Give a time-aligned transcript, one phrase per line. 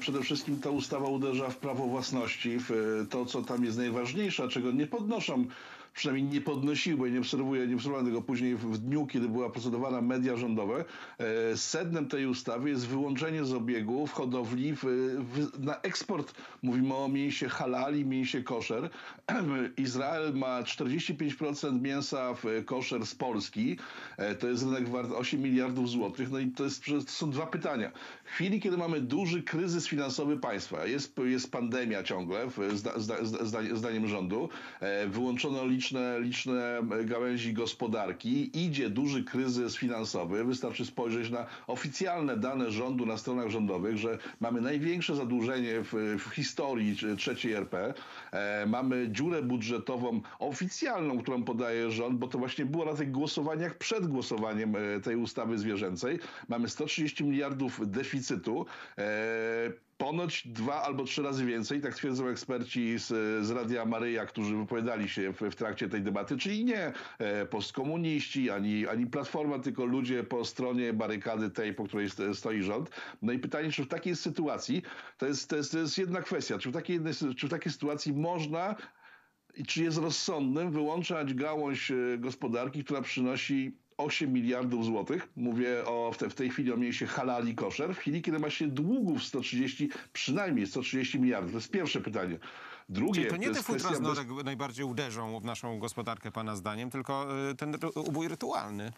[0.00, 4.48] Przede wszystkim ta ustawa uderza w prawo własności, w e, to, co tam jest najważniejsze,
[4.48, 5.44] czego nie podnoszą,
[5.94, 10.36] przynajmniej nie podnosiły, nie obserwuję, nie obserwowałem tego później w dniu, kiedy była procedowana media
[10.36, 10.84] rządowe.
[11.18, 16.34] E, Sednem tej ustawy jest wyłączenie z obiegu w hodowli w, w, na eksport.
[16.62, 18.90] Mówimy o mięsie halali, mięsie koszer.
[19.76, 23.76] Izrael ma 45% mięsa w koszer z Polski.
[24.16, 26.30] E, To jest rynek wart 8 miliardów złotych.
[26.30, 27.92] No i to, jest, to są dwa pytania.
[28.24, 33.58] W chwili, kiedy mamy duży kryzys finansowy państwa, jest, jest pandemia ciągle, zda, zda, zda,
[33.72, 34.48] zdaniem rządu,
[34.80, 40.44] e, wyłączono liczne, liczne gałęzi gospodarki, idzie duży kryzys finansowy.
[40.44, 46.34] Wystarczy spojrzeć na oficjalne dane rządu na stronach rządowych, że mamy największe zadłużenie w, w
[46.34, 47.94] historii trzeciej RP.
[48.32, 53.78] E, mamy dziurę budżetową oficjalną, którą podaje rząd, bo to właśnie było na tych głosowaniach
[53.78, 56.18] przed głosowaniem e, tej ustawy zwierzęcej.
[56.48, 58.66] Mamy 130 miliardów deficytu.
[58.98, 63.06] E, Ponoć dwa albo trzy razy więcej, tak twierdzą eksperci z,
[63.46, 68.50] z Radia Maryja, którzy wypowiadali się w, w trakcie tej debaty, czyli nie e, postkomuniści,
[68.50, 72.90] ani, ani Platforma, tylko ludzie po stronie barykady tej, po której st- stoi rząd.
[73.22, 74.82] No i pytanie, czy w takiej sytuacji,
[75.18, 77.00] to jest, to jest, to jest jedna kwestia, czy w takiej,
[77.36, 78.74] czy w takiej sytuacji można
[79.54, 85.28] i czy jest rozsądnym wyłączać gałąź e, gospodarki, która przynosi 8 miliardów złotych.
[85.36, 87.94] Mówię o, w, te, w tej chwili o mięsie halali koszer.
[87.94, 91.50] W chwili, kiedy ma się długów 130, przynajmniej 130 miliardów.
[91.52, 92.38] To jest pierwsze pytanie.
[92.88, 96.32] Drugie, Czyli to nie te jest futra kwestia z bez- najbardziej uderzą w naszą gospodarkę,
[96.32, 98.92] pana zdaniem, tylko y, ten ubój rytualny.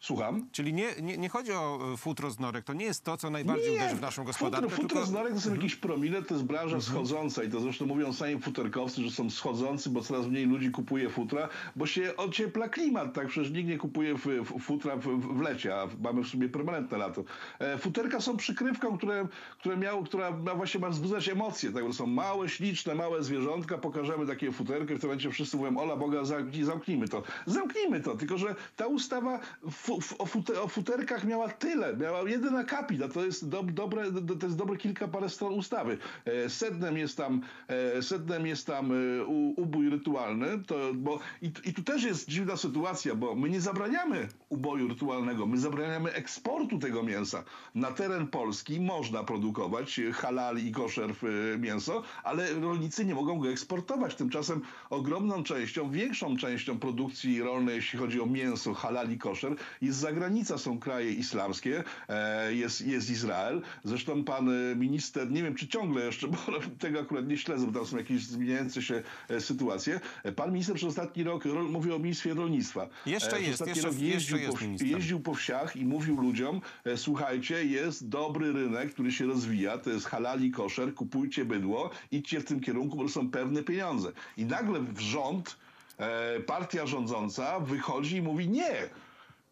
[0.00, 0.48] Słucham?
[0.52, 3.30] Czyli nie, nie, nie chodzi o y, futro z norek, to nie jest to, co
[3.30, 4.98] najbardziej uderzy w naszą gospodarkę, Futro, futro tylko...
[4.98, 5.06] Mhm.
[5.06, 8.40] z norek to są jakieś promile, to jest branża schodząca i to zresztą mówią sami
[8.40, 13.28] futerkowcy, że są schodzący, bo coraz mniej ludzi kupuje futra, bo się ociepla klimat, tak?
[13.28, 14.14] Przecież nikt nie kupuje
[14.60, 15.02] futra w,
[15.36, 17.24] w, lecie, a mamy w sobie permanentne lato.
[17.58, 21.84] E, futerka są przykrywką, które, które miało, która ma właśnie ma wzbudzać emocje, tak?
[21.84, 25.96] Bo są małe, śliczne, małe zwierzątka, pokażemy takie futerkę, w tym momencie wszyscy mówią, ola
[25.96, 27.22] Boga, zamknij, zamknijmy to.
[27.46, 33.02] Zamknijmy to, tylko że ta ustawa fu, o, o futerkach miała tyle, miała jeden akapit,
[33.02, 35.98] a to jest, do, dobre, do, to jest dobre kilka parę stron ustawy.
[36.24, 41.46] E, sednem jest tam, e, sednem jest tam e, u, ubój rytualny, to, bo i,
[41.64, 46.78] i tu też jest dziwna sytuacja, bo my nie zabraniamy uboju rytualnego, my zabraniamy eksportu
[46.78, 47.44] tego mięsa.
[47.74, 53.50] Na teren Polski można produkować halal i koszer e, mięso, ale rolnicy nie mogą go
[53.50, 54.14] eksportować.
[54.14, 59.98] Tymczasem ogromną częścią, większą częścią produkcji rolnej, jeśli chodzi o mięso, halal i koszer, jest
[59.98, 63.62] zagranica, są kraje islamskie, e, jest, jest Izrael.
[63.84, 66.38] Zresztą pan e, minister, nie wiem czy ciągle jeszcze, bo
[66.78, 70.00] tego akurat nie śledzę, bo tam są jakieś zmieniające się e, sytuacje.
[70.36, 72.88] Pan minister przez ostatni rok, rol, mówię o ministrze rolnictwa.
[73.06, 76.60] Jeszcze jest, jeszcze- rok jeszcze jeździł jest po, jeździł po wsiach i mówił ludziom,
[76.96, 82.40] słuchajcie, jest dobry rynek, który się rozwija, to jest halal i koszer, kupujcie bydło, idźcie
[82.40, 84.12] w tym kierunku, bo to są pewne pieniądze.
[84.36, 85.56] I nagle w rząd,
[86.46, 88.88] partia rządząca wychodzi i mówi nie,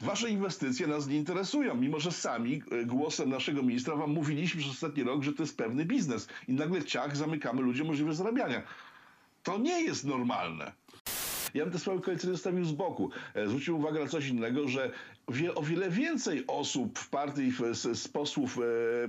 [0.00, 4.72] Wasze inwestycje nas nie interesują, mimo że sami e, głosem naszego ministra wam mówiliśmy przez
[4.72, 6.28] ostatni rok, że to jest pewny biznes.
[6.48, 8.62] I nagle ciach zamykamy ludziom możliwość zarabiania.
[9.42, 10.72] To nie jest normalne.
[11.54, 13.10] Ja bym te sprawy koalicyjne zostawił z boku.
[13.34, 14.90] E, Zwrócił uwagę na coś innego, że
[15.28, 18.58] wie, o wiele więcej osób w partii w- z, z posłów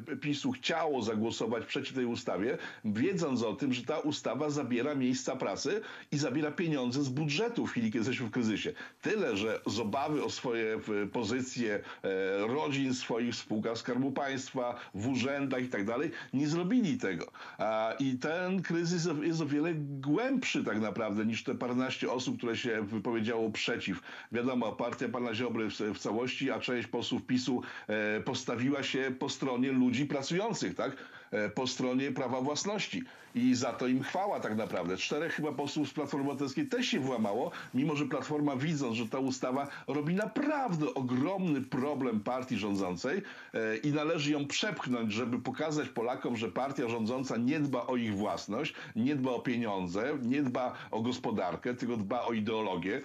[0.09, 5.35] e, PiSu chciało zagłosować przeciw tej ustawie, wiedząc o tym, że ta ustawa zabiera miejsca
[5.35, 8.73] pracy i zabiera pieniądze z budżetu w chwili, kiedy jesteśmy w kryzysie.
[9.01, 10.79] Tyle, że z obawy o swoje
[11.13, 17.31] pozycje e, rodzin, swoich spółkach Skarbu Państwa, w urzędach i tak dalej, nie zrobili tego.
[17.57, 22.57] A, I ten kryzys jest o wiele głębszy tak naprawdę niż te paręnaście osób, które
[22.57, 24.01] się wypowiedziało przeciw.
[24.31, 29.29] Wiadomo, partia pana Ziobry w, w całości, a część posłów PiSu e, postawiła się po
[29.29, 30.97] stronie ludzi pracujących, tak?
[31.31, 33.03] E, po stronie prawa własności.
[33.35, 34.97] I za to im chwała tak naprawdę.
[34.97, 39.19] Czterech chyba posłów z Platformy Obywatelskiej też się włamało, mimo że Platforma widząc, że ta
[39.19, 43.21] ustawa robi naprawdę ogromny problem partii rządzącej
[43.53, 48.15] e, i należy ją przepchnąć, żeby pokazać Polakom, że partia rządząca nie dba o ich
[48.15, 53.01] własność, nie dba o pieniądze, nie dba o gospodarkę, tylko dba o ideologię.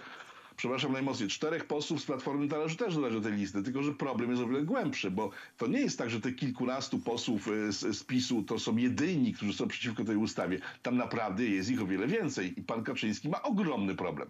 [0.57, 4.29] Przepraszam najmocniej, czterech posłów z Platformy należy też dodać do tej listy, tylko że problem
[4.29, 7.97] jest o wiele głębszy, bo to nie jest tak, że te kilkunastu posłów e, z,
[7.97, 10.59] z PiSu to są jedyni, którzy są przeciwko tej ustawie.
[10.81, 14.27] Tam naprawdę jest ich o wiele więcej i pan Kaczyński ma ogromny problem.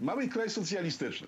[0.00, 1.26] Mamy kraj socjalistyczny.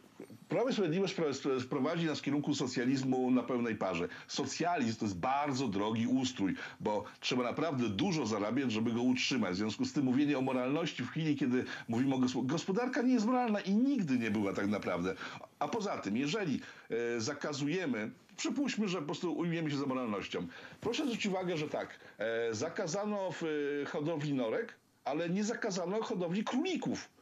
[0.49, 1.17] Prawo i Sprawiedliwość
[1.61, 4.09] sprowadzi nas w kierunku socjalizmu na pełnej parze.
[4.27, 9.55] Socjalizm to jest bardzo drogi ustrój, bo trzeba naprawdę dużo zarabiać, żeby go utrzymać.
[9.55, 13.13] W związku z tym mówienie o moralności w chwili, kiedy mówimy o gospodarce, gospodarka nie
[13.13, 15.15] jest moralna i nigdy nie była tak naprawdę.
[15.59, 16.61] A poza tym, jeżeli
[16.91, 20.47] e, zakazujemy przypuśćmy, że po prostu ujmiemy się za moralnością.
[20.81, 24.75] Proszę zwrócić uwagę, że tak, e, zakazano w e, hodowli norek,
[25.05, 27.18] ale nie zakazano hodowli królików.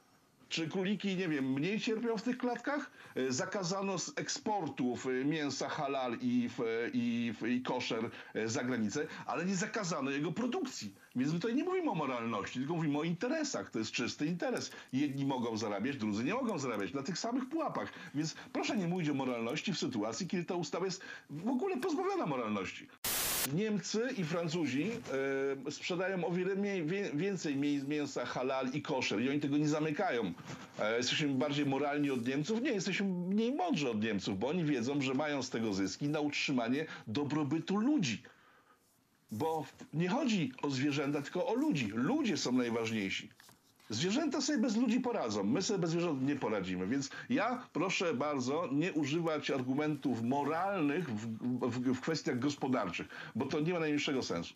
[0.49, 2.91] Czy króliki, nie wiem, mniej cierpią w tych klatkach?
[3.17, 9.07] E, Zakazano z eksportów e, mięsa halal i, w, i, i koszer e, za granicę,
[9.27, 10.95] ale nie zakazano jego produkcji.
[11.17, 13.71] Więc my tutaj nie mówimy o moralności, tylko mówimy o interesach.
[13.71, 14.71] To jest czysty interes.
[14.93, 17.93] Jedni mogą zarabiać, drudzy nie mogą zarabiać na tych samych pułapach.
[18.15, 22.27] Więc proszę nie mówić o moralności w sytuacji, kiedy ta ustawa jest w ogóle pozbawiona
[22.27, 22.89] moralności.
[23.55, 24.91] Niemcy i Francuzi
[25.67, 27.57] e, sprzedają o wiele mniej, więcej
[27.89, 30.33] mięsa halal i koszer i oni tego nie zamykają.
[30.79, 32.63] E, jesteśmy bardziej moralni od Niemców?
[32.63, 36.21] Nie, jesteśmy mniej mądrzy od Niemców, bo oni wiedzą, że mają z tego zyski na
[36.21, 38.23] utrzymanie dobrobytu ludzi.
[39.31, 41.89] Bo nie chodzi o zwierzęta, tylko o ludzi.
[41.95, 43.31] Ludzie są najważniejsi.
[43.91, 45.45] Zwierzęta sobie bez ludzi poradzą.
[45.45, 46.87] My sobie bez zwierząt nie poradzimy.
[46.87, 51.27] Więc ja proszę bardzo nie używać argumentów moralnych w,
[51.69, 54.55] w, w kwestiach gospodarczych, bo to nie ma najmniejszego sensu.